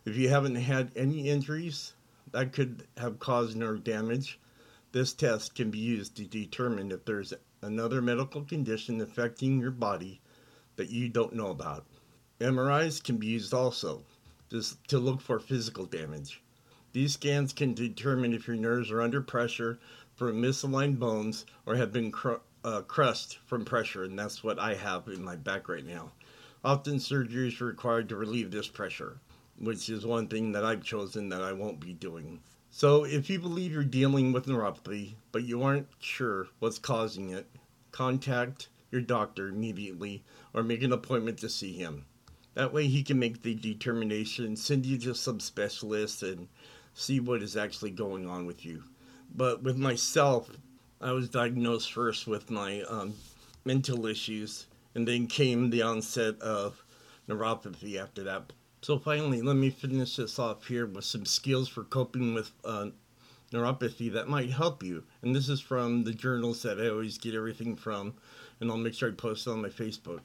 If 0.05 0.17
you 0.17 0.27
haven't 0.27 0.55
had 0.55 0.91
any 0.98 1.29
injuries 1.29 1.93
that 2.33 2.51
could 2.51 2.86
have 2.98 3.19
caused 3.19 3.55
nerve 3.55 3.86
damage, 3.86 4.38
this 4.91 5.13
test 5.13 5.55
can 5.55 5.72
be 5.72 5.79
used 5.79 6.17
to 6.17 6.25
determine 6.25 6.91
if 6.91 7.05
there's 7.05 7.33
another 7.62 8.01
medical 8.01 8.43
condition 8.43 9.00
affecting 9.00 9.62
your 9.62 9.72
body 9.72 10.19
that 10.75 10.89
you 10.89 11.07
don't 11.07 11.33
know 11.33 11.51
about. 11.51 11.86
MRIs 12.41 13.01
can 13.01 13.15
be 13.15 13.27
used 13.27 13.53
also 13.53 14.03
just 14.51 14.86
to 14.89 15.00
look 15.00 15.22
for 15.22 15.39
physical 15.39 15.86
damage. 15.86 16.41
These 16.91 17.13
scans 17.13 17.53
can 17.53 17.74
determine 17.74 18.33
if 18.33 18.45
your 18.45 18.57
nerves 18.57 18.91
are 18.91 19.01
under 19.01 19.22
pressure 19.22 19.79
from 20.15 20.41
misaligned 20.41 21.00
bones 21.00 21.45
or 21.65 21.77
have 21.77 21.93
been 21.93 22.12
cr- 22.12 22.43
uh, 22.65 22.81
crushed 22.81 23.39
from 23.45 23.63
pressure, 23.63 24.03
and 24.03 24.19
that's 24.19 24.43
what 24.43 24.60
I 24.60 24.75
have 24.75 25.07
in 25.07 25.24
my 25.24 25.38
back 25.38 25.69
right 25.69 25.86
now. 25.86 26.12
Often 26.62 27.00
surgery 27.00 27.48
is 27.48 27.62
required 27.62 28.10
to 28.10 28.17
relieve 28.17 28.51
this 28.51 28.67
pressure 28.67 29.22
which 29.63 29.89
is 29.89 30.05
one 30.05 30.27
thing 30.27 30.51
that 30.51 30.65
I've 30.65 30.84
chosen 30.84 31.29
that 31.29 31.41
I 31.41 31.53
won't 31.53 31.79
be 31.79 31.93
doing. 31.93 32.41
So, 32.70 33.03
if 33.03 33.29
you 33.29 33.39
believe 33.39 33.72
you're 33.72 33.84
dealing 33.84 34.32
with 34.32 34.48
neuropathy, 34.48 35.13
but 35.32 35.43
you 35.43 35.62
aren't 35.62 35.88
sure 36.00 36.48
what's 36.60 36.79
causing 36.79 37.29
it, 37.29 37.48
contact 37.91 38.70
your 38.89 39.01
doctor 39.01 39.48
immediately 39.48 40.24
or 40.53 40.63
make 40.63 40.82
an 40.84 40.91
appointment 40.91 41.38
to 41.39 41.50
see 41.50 41.74
him. 41.74 42.05
That 42.55 42.74
way, 42.74 42.88
he 42.88 43.03
can 43.03 43.20
make 43.20 43.41
the 43.41 43.55
determination, 43.55 44.55
send 44.55 44.86
you 44.86 44.98
to 45.00 45.15
some 45.15 45.39
specialist, 45.39 46.24
and 46.24 46.48
see 46.93 47.20
what 47.20 47.41
is 47.41 47.58
actually 47.58 47.91
going 47.91 48.27
on 48.27 48.46
with 48.46 48.65
you. 48.65 48.84
But 49.36 49.63
with 49.63 49.77
myself, 49.77 50.50
I 51.01 51.12
was 51.12 51.29
diagnosed 51.29 51.91
first 51.91 52.27
with 52.27 52.51
my 52.51 52.82
um, 52.84 53.13
mental 53.65 54.05
issues, 54.05 54.67
and 54.96 55.08
then 55.08 55.27
came 55.27 55.70
the 55.70 55.82
onset 55.82 56.39
of 56.41 56.84
neuropathy 57.27 57.98
after 57.98 58.24
that 58.24 58.53
so 58.83 58.99
finally, 58.99 59.41
let 59.41 59.55
me 59.55 59.69
finish 59.69 60.17
this 60.17 60.37
off 60.37 60.67
here 60.67 60.85
with 60.85 61.05
some 61.05 61.25
skills 61.25 61.69
for 61.69 61.85
coping 61.85 62.33
with 62.33 62.51
uh, 62.65 62.87
neuropathy 63.53 64.11
that 64.11 64.27
might 64.27 64.49
help 64.49 64.83
you. 64.83 65.05
And 65.21 65.33
this 65.33 65.47
is 65.47 65.61
from 65.61 66.03
the 66.03 66.11
journals 66.11 66.63
that 66.63 66.81
I 66.81 66.89
always 66.89 67.17
get 67.17 67.33
everything 67.33 67.77
from, 67.77 68.15
and 68.59 68.69
I'll 68.69 68.75
make 68.75 68.93
sure 68.93 69.09
I 69.09 69.13
post 69.13 69.47
it 69.47 69.51
on 69.51 69.61
my 69.61 69.69
Facebook 69.69 70.19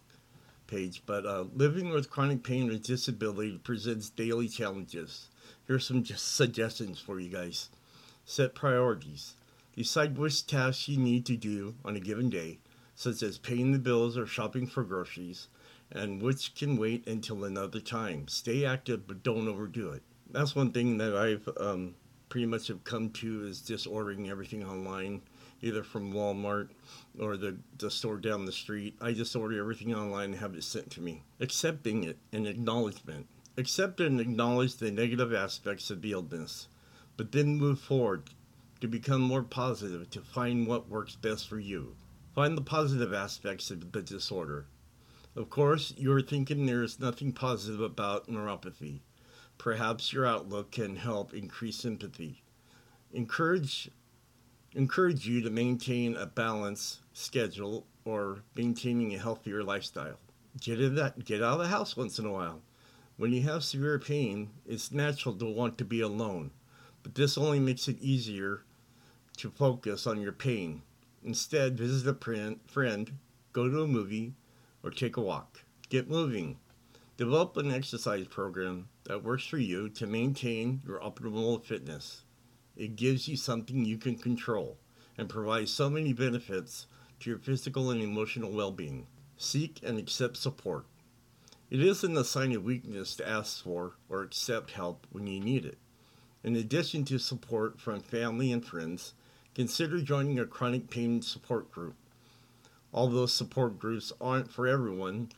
page. 0.66 1.02
But 1.06 1.24
uh, 1.24 1.44
living 1.54 1.90
with 1.90 2.10
chronic 2.10 2.42
pain 2.42 2.68
or 2.68 2.78
disability 2.78 3.58
presents 3.58 4.10
daily 4.10 4.48
challenges. 4.48 5.28
Here's 5.68 5.86
some 5.86 6.04
suggestions 6.04 6.98
for 6.98 7.20
you 7.20 7.28
guys. 7.30 7.68
Set 8.24 8.56
priorities. 8.56 9.34
Decide 9.76 10.18
which 10.18 10.48
tasks 10.48 10.88
you 10.88 10.98
need 10.98 11.24
to 11.26 11.36
do 11.36 11.76
on 11.84 11.94
a 11.94 12.00
given 12.00 12.28
day, 12.28 12.58
such 12.96 13.22
as 13.22 13.38
paying 13.38 13.70
the 13.70 13.78
bills 13.78 14.18
or 14.18 14.26
shopping 14.26 14.66
for 14.66 14.82
groceries 14.82 15.46
and 15.92 16.22
which 16.22 16.54
can 16.54 16.76
wait 16.76 17.06
until 17.06 17.44
another 17.44 17.80
time. 17.80 18.28
Stay 18.28 18.64
active, 18.64 19.06
but 19.06 19.22
don't 19.22 19.48
overdo 19.48 19.90
it. 19.90 20.02
That's 20.30 20.54
one 20.54 20.72
thing 20.72 20.98
that 20.98 21.16
I've 21.16 21.48
um, 21.58 21.94
pretty 22.28 22.46
much 22.46 22.68
have 22.68 22.84
come 22.84 23.10
to 23.10 23.44
is 23.44 23.62
just 23.62 23.86
ordering 23.86 24.28
everything 24.28 24.64
online, 24.64 25.22
either 25.62 25.82
from 25.82 26.12
Walmart 26.12 26.68
or 27.18 27.36
the, 27.36 27.56
the 27.78 27.90
store 27.90 28.18
down 28.18 28.44
the 28.44 28.52
street. 28.52 28.96
I 29.00 29.12
just 29.12 29.34
order 29.34 29.58
everything 29.58 29.94
online 29.94 30.32
and 30.32 30.40
have 30.40 30.54
it 30.54 30.64
sent 30.64 30.90
to 30.92 31.00
me. 31.00 31.24
Accepting 31.40 32.04
it 32.04 32.18
and 32.32 32.46
acknowledgement. 32.46 33.26
Accept 33.56 34.00
and 34.00 34.20
acknowledge 34.20 34.76
the 34.76 34.90
negative 34.90 35.32
aspects 35.32 35.90
of 35.90 36.02
the 36.02 36.12
illness, 36.12 36.68
but 37.16 37.32
then 37.32 37.56
move 37.56 37.80
forward 37.80 38.30
to 38.80 38.86
become 38.86 39.20
more 39.20 39.42
positive 39.42 40.08
to 40.10 40.20
find 40.20 40.66
what 40.66 40.88
works 40.88 41.16
best 41.16 41.48
for 41.48 41.58
you. 41.58 41.96
Find 42.34 42.56
the 42.56 42.62
positive 42.62 43.12
aspects 43.12 43.70
of 43.72 43.90
the 43.90 44.02
disorder 44.02 44.66
of 45.38 45.50
course, 45.50 45.94
you're 45.96 46.20
thinking 46.20 46.66
there's 46.66 46.98
nothing 46.98 47.32
positive 47.32 47.80
about 47.80 48.26
neuropathy. 48.26 49.02
Perhaps 49.56 50.12
your 50.12 50.26
outlook 50.26 50.72
can 50.72 50.96
help 50.96 51.32
increase 51.32 51.76
sympathy. 51.76 52.42
Encourage 53.12 53.88
encourage 54.74 55.28
you 55.28 55.40
to 55.40 55.48
maintain 55.48 56.16
a 56.16 56.26
balanced 56.26 56.98
schedule 57.12 57.86
or 58.04 58.40
maintaining 58.56 59.14
a 59.14 59.18
healthier 59.18 59.62
lifestyle. 59.62 60.18
Get 60.60 60.80
in 60.80 60.96
that 60.96 61.24
get 61.24 61.40
out 61.40 61.52
of 61.52 61.58
the 61.60 61.68
house 61.68 61.96
once 61.96 62.18
in 62.18 62.26
a 62.26 62.32
while. 62.32 62.60
When 63.16 63.32
you 63.32 63.42
have 63.42 63.62
severe 63.62 64.00
pain, 64.00 64.50
it's 64.66 64.90
natural 64.90 65.36
to 65.36 65.44
want 65.44 65.78
to 65.78 65.84
be 65.84 66.00
alone, 66.00 66.50
but 67.04 67.14
this 67.14 67.38
only 67.38 67.60
makes 67.60 67.86
it 67.86 68.00
easier 68.00 68.64
to 69.36 69.50
focus 69.50 70.04
on 70.04 70.20
your 70.20 70.32
pain. 70.32 70.82
Instead, 71.22 71.78
visit 71.78 72.08
a 72.08 72.56
friend, 72.66 73.12
go 73.52 73.68
to 73.68 73.82
a 73.82 73.86
movie, 73.86 74.34
or 74.82 74.90
take 74.90 75.16
a 75.16 75.20
walk. 75.20 75.64
Get 75.88 76.08
moving. 76.08 76.58
Develop 77.16 77.56
an 77.56 77.72
exercise 77.72 78.26
program 78.26 78.88
that 79.04 79.24
works 79.24 79.44
for 79.44 79.58
you 79.58 79.88
to 79.88 80.06
maintain 80.06 80.82
your 80.86 81.00
optimal 81.00 81.64
fitness. 81.64 82.22
It 82.76 82.94
gives 82.94 83.26
you 83.26 83.36
something 83.36 83.84
you 83.84 83.98
can 83.98 84.16
control 84.16 84.78
and 85.16 85.28
provides 85.28 85.72
so 85.72 85.90
many 85.90 86.12
benefits 86.12 86.86
to 87.20 87.30
your 87.30 87.38
physical 87.38 87.90
and 87.90 88.00
emotional 88.00 88.52
well 88.52 88.70
being. 88.70 89.06
Seek 89.36 89.80
and 89.82 89.98
accept 89.98 90.36
support. 90.36 90.86
It 91.70 91.80
isn't 91.80 92.16
a 92.16 92.24
sign 92.24 92.52
of 92.52 92.64
weakness 92.64 93.16
to 93.16 93.28
ask 93.28 93.62
for 93.62 93.96
or 94.08 94.22
accept 94.22 94.70
help 94.70 95.06
when 95.10 95.26
you 95.26 95.40
need 95.40 95.64
it. 95.64 95.78
In 96.44 96.54
addition 96.54 97.04
to 97.06 97.18
support 97.18 97.80
from 97.80 98.00
family 98.00 98.52
and 98.52 98.64
friends, 98.64 99.12
consider 99.54 100.00
joining 100.00 100.38
a 100.38 100.46
chronic 100.46 100.88
pain 100.88 101.20
support 101.20 101.70
group 101.70 101.96
although 102.92 103.26
support 103.26 103.78
groups 103.78 104.12
aren't 104.20 104.52
for 104.52 104.66
everyone, 104.66 105.30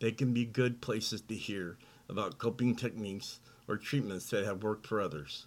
they 0.00 0.12
can 0.12 0.32
be 0.32 0.44
good 0.44 0.80
places 0.80 1.20
to 1.22 1.34
hear 1.34 1.78
about 2.08 2.38
coping 2.38 2.74
techniques 2.74 3.40
or 3.68 3.76
treatments 3.76 4.30
that 4.30 4.44
have 4.44 4.62
worked 4.62 4.86
for 4.86 5.00
others. 5.00 5.46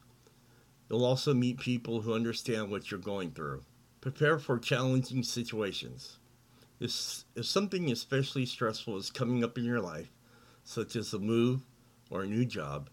You'll 0.90 1.06
also 1.06 1.34
meet 1.34 1.60
people 1.60 2.02
who 2.02 2.14
understand 2.14 2.70
what 2.70 2.90
you're 2.92 3.00
going 3.00 3.32
through. 3.32 3.64
Prepare 4.02 4.40
for 4.40 4.60
challenging 4.60 5.24
situations. 5.24 6.20
If, 6.80 7.24
if 7.36 7.46
something 7.46 7.92
especially 7.92 8.46
stressful 8.46 8.98
is 8.98 9.10
coming 9.10 9.44
up 9.44 9.58
in 9.58 9.64
your 9.64 9.82
life, 9.82 10.12
such 10.64 10.96
as 10.96 11.14
a 11.14 11.20
move 11.20 11.62
or 12.10 12.22
a 12.22 12.28
new 12.28 12.46
job, 12.46 12.90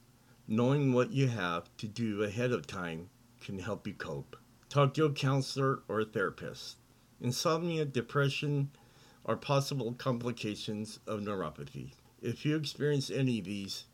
knowing 0.49 0.93
what 0.93 1.11
you 1.11 1.29
have 1.29 1.69
to 1.79 1.87
do 1.87 2.23
ahead 2.23 2.53
of 2.53 2.67
time 2.67 3.09
can 3.41 3.59
help 3.59 3.87
you 3.87 3.95
cope. 3.95 4.37
Talk 4.69 4.95
to 4.95 5.05
a 5.05 5.13
counselor 5.13 5.83
or 5.89 6.01
a 6.01 6.05
therapist. 6.05 6.77
Insomnia, 7.23 7.85
depression 7.85 8.73
are 9.25 9.37
possible 9.37 9.93
complications 9.93 10.99
of 11.07 11.21
neuropathy. 11.21 11.93
If 12.21 12.45
you 12.45 12.57
experience 12.57 13.11
any 13.11 13.39
of 13.39 13.45
these, 13.45 13.85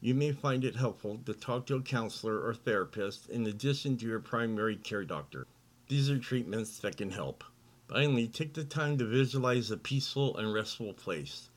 you 0.00 0.14
may 0.14 0.32
find 0.32 0.64
it 0.64 0.76
helpful 0.76 1.20
to 1.26 1.34
talk 1.34 1.66
to 1.66 1.74
a 1.74 1.82
counselor 1.82 2.40
or 2.40 2.54
therapist 2.54 3.28
in 3.28 3.46
addition 3.46 3.98
to 3.98 4.06
your 4.06 4.18
primary 4.18 4.76
care 4.76 5.04
doctor. 5.04 5.46
These 5.88 6.08
are 6.08 6.18
treatments 6.18 6.78
that 6.78 6.96
can 6.96 7.10
help. 7.10 7.44
Finally, 7.86 8.28
take 8.28 8.54
the 8.54 8.64
time 8.64 8.96
to 8.96 9.04
visualize 9.04 9.70
a 9.70 9.76
peaceful 9.76 10.38
and 10.38 10.50
restful 10.50 10.94
place. 10.94 11.50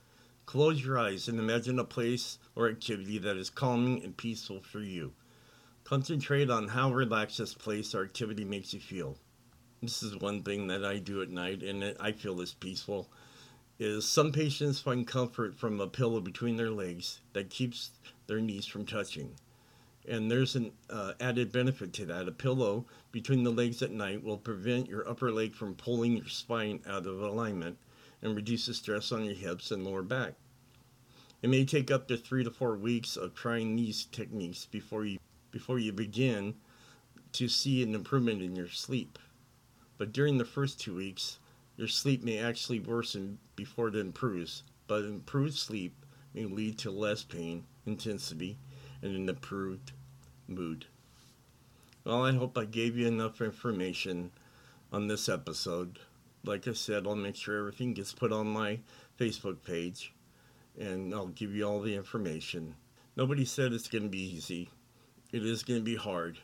Close 0.46 0.84
your 0.84 1.00
eyes 1.00 1.30
and 1.30 1.39
imagine 1.39 1.80
a 1.80 1.86
place 1.86 2.38
or 2.53 2.68
activity 2.68 3.18
that 3.20 3.38
is 3.38 3.50
calming 3.50 4.03
and 4.03 4.18
peaceful 4.18 4.60
for 4.60 4.82
you. 4.82 5.13
Concentrate 5.86 6.50
on 6.50 6.68
how 6.68 6.92
relaxed 6.92 7.38
this 7.38 7.53
place 7.53 7.96
or 7.96 8.03
activity 8.03 8.44
makes 8.44 8.74
you 8.74 8.82
feel. 8.82 9.18
This 9.83 10.01
is 10.01 10.15
one 10.15 10.43
thing 10.43 10.67
that 10.67 10.85
I 10.85 10.97
do 10.97 11.21
at 11.21 11.29
night 11.29 11.61
and 11.61 11.83
I 11.99 12.13
feel 12.13 12.39
is 12.39 12.53
peaceful. 12.53 13.09
Is 13.77 14.07
some 14.07 14.31
patients 14.31 14.79
find 14.79 15.05
comfort 15.05 15.55
from 15.55 15.81
a 15.81 15.87
pillow 15.87 16.21
between 16.21 16.55
their 16.55 16.71
legs 16.71 17.19
that 17.33 17.49
keeps 17.49 17.91
their 18.27 18.39
knees 18.39 18.65
from 18.65 18.85
touching. 18.85 19.35
And 20.07 20.31
there's 20.31 20.55
an 20.55 20.71
uh, 20.89 21.15
added 21.19 21.51
benefit 21.51 21.91
to 21.93 22.05
that. 22.05 22.29
A 22.29 22.31
pillow 22.31 22.85
between 23.11 23.43
the 23.43 23.51
legs 23.51 23.81
at 23.81 23.91
night 23.91 24.23
will 24.23 24.37
prevent 24.37 24.87
your 24.87 25.05
upper 25.05 25.33
leg 25.33 25.53
from 25.53 25.75
pulling 25.75 26.15
your 26.15 26.29
spine 26.29 26.79
out 26.87 27.05
of 27.05 27.21
alignment 27.21 27.77
and 28.21 28.37
reduce 28.37 28.67
the 28.67 28.73
stress 28.73 29.11
on 29.11 29.25
your 29.25 29.35
hips 29.35 29.69
and 29.69 29.83
lower 29.83 30.01
back. 30.01 30.35
It 31.41 31.49
may 31.49 31.65
take 31.65 31.91
up 31.91 32.07
to 32.07 32.15
three 32.15 32.45
to 32.45 32.51
four 32.51 32.77
weeks 32.77 33.17
of 33.17 33.35
trying 33.35 33.75
these 33.75 34.05
techniques 34.05 34.65
before 34.65 35.03
you 35.03 35.19
before 35.51 35.77
you 35.77 35.91
begin 35.91 36.55
to 37.33 37.49
see 37.49 37.83
an 37.83 37.93
improvement 37.93 38.41
in 38.41 38.55
your 38.55 38.69
sleep. 38.69 39.19
But 40.03 40.12
during 40.12 40.38
the 40.38 40.43
first 40.43 40.81
two 40.81 40.93
weeks, 40.93 41.39
your 41.77 41.88
sleep 41.88 42.25
may 42.25 42.38
actually 42.38 42.81
worsen 42.81 43.38
before 43.55 43.88
it 43.88 43.95
improves. 43.95 44.63
But 44.86 45.05
improved 45.05 45.53
sleep 45.53 45.95
may 46.33 46.43
lead 46.43 46.77
to 46.79 46.91
less 46.91 47.24
pain 47.24 47.63
intensity 47.86 48.57
and 49.01 49.15
an 49.15 49.29
improved 49.29 49.93
mood. 50.45 50.88
Well, 52.03 52.25
I 52.25 52.33
hope 52.33 52.57
I 52.57 52.65
gave 52.65 52.98
you 52.98 53.07
enough 53.07 53.39
information 53.39 54.31
on 54.91 55.07
this 55.07 55.29
episode. 55.29 56.00
Like 56.43 56.67
I 56.67 56.74
said, 56.74 57.07
I'll 57.07 57.15
make 57.15 57.38
sure 57.38 57.57
everything 57.57 57.93
gets 57.93 58.12
put 58.12 58.33
on 58.33 58.48
my 58.48 58.79
Facebook 59.17 59.63
page 59.63 60.13
and 60.77 61.15
I'll 61.15 61.27
give 61.27 61.55
you 61.55 61.63
all 61.63 61.79
the 61.79 61.95
information. 61.95 62.75
Nobody 63.15 63.45
said 63.45 63.72
it's 63.72 63.88
going 63.88 64.03
to 64.03 64.10
be 64.10 64.36
easy. 64.36 64.69
It 65.31 65.45
is 65.45 65.63
going 65.63 65.79
to 65.79 65.86
be 65.86 65.95
hard. 65.95 66.39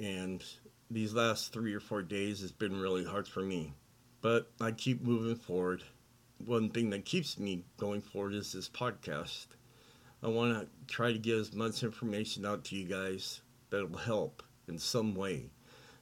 And 0.00 0.44
these 0.90 1.14
last 1.14 1.52
three 1.52 1.72
or 1.72 1.78
four 1.78 2.02
days 2.02 2.40
has 2.40 2.50
been 2.50 2.80
really 2.80 3.04
hard 3.04 3.28
for 3.28 3.42
me. 3.42 3.72
But 4.20 4.50
I 4.60 4.72
keep 4.72 5.02
moving 5.02 5.36
forward. 5.36 5.84
One 6.44 6.68
thing 6.68 6.90
that 6.90 7.04
keeps 7.04 7.38
me 7.38 7.64
going 7.76 8.00
forward 8.00 8.34
is 8.34 8.52
this 8.52 8.68
podcast. 8.68 9.46
I 10.22 10.28
want 10.28 10.58
to 10.58 10.92
try 10.92 11.12
to 11.12 11.18
get 11.18 11.36
as 11.38 11.54
much 11.54 11.84
information 11.84 12.44
out 12.44 12.64
to 12.64 12.76
you 12.76 12.86
guys 12.86 13.40
that'll 13.70 13.96
help 13.96 14.42
in 14.66 14.78
some 14.78 15.14
way 15.14 15.50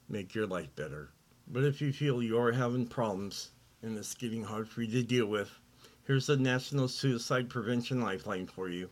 make 0.08 0.34
your 0.34 0.46
life 0.46 0.74
better. 0.74 1.10
But 1.46 1.64
if 1.64 1.82
you 1.82 1.92
feel 1.92 2.22
you 2.22 2.38
are 2.38 2.52
having 2.52 2.86
problems 2.86 3.50
and 3.82 3.96
it's 3.96 4.14
getting 4.14 4.42
hard 4.42 4.68
for 4.68 4.82
you 4.82 4.90
to 4.92 5.02
deal 5.02 5.26
with, 5.26 5.50
here's 6.04 6.26
the 6.26 6.36
National 6.36 6.88
Suicide 6.88 7.50
Prevention 7.50 8.00
Lifeline 8.00 8.46
for 8.46 8.70
you. 8.70 8.88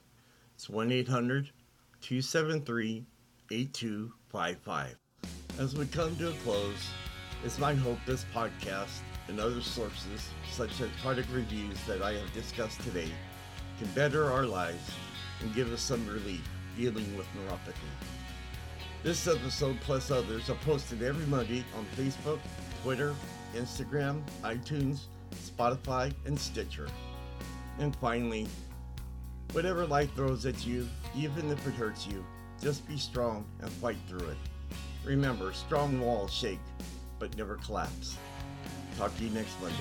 It's 0.55 0.69
1 0.69 0.93
800 0.93 1.51
273 2.03 3.07
8255. 3.51 4.97
As 5.59 5.75
we 5.75 5.87
come 5.87 6.15
to 6.17 6.29
a 6.29 6.33
close, 6.45 6.91
it's 7.43 7.59
my 7.59 7.75
hope 7.75 7.97
this 8.05 8.27
podcast 8.35 9.01
and 9.27 9.41
other 9.41 9.63
sources, 9.63 10.29
such 10.51 10.83
as 10.83 10.91
product 11.01 11.31
reviews 11.33 11.83
that 11.85 12.03
I 12.03 12.13
have 12.13 12.31
discussed 12.35 12.83
today, 12.83 13.09
can 13.79 13.89
better 13.95 14.31
our 14.31 14.45
lives 14.45 14.91
and 15.41 15.55
give 15.55 15.73
us 15.73 15.81
some 15.81 16.07
relief 16.07 16.47
dealing 16.77 17.17
with 17.17 17.27
neuropathy. 17.29 17.73
This 19.03 19.27
episode, 19.27 19.81
plus 19.81 20.11
others, 20.11 20.51
are 20.51 20.57
posted 20.57 21.03
every 21.03 21.25
Monday 21.25 21.65
on 21.75 21.87
Facebook, 21.97 22.41
Twitter, 22.83 23.15
Instagram, 23.55 24.23
iTunes, 24.43 25.05
Spotify, 25.35 26.13
and 26.27 26.39
Stitcher. 26.39 26.89
And 27.79 27.97
finally, 27.97 28.47
whatever 29.53 29.87
life 29.87 30.15
throws 30.15 30.45
at 30.45 30.67
you, 30.67 30.87
even 31.17 31.51
if 31.51 31.67
it 31.67 31.73
hurts 31.73 32.07
you, 32.07 32.23
just 32.61 32.87
be 32.87 32.99
strong 32.99 33.47
and 33.63 33.71
fight 33.71 33.97
through 34.07 34.29
it. 34.29 34.37
Remember, 35.07 35.53
strong 35.53 36.01
walls 36.01 36.33
shake, 36.33 36.59
but 37.21 37.37
never 37.37 37.57
collapse. 37.59 38.19
Talk 38.99 39.17
to 39.19 39.25
you 39.25 39.31
next 39.31 39.61
Monday. 39.61 39.77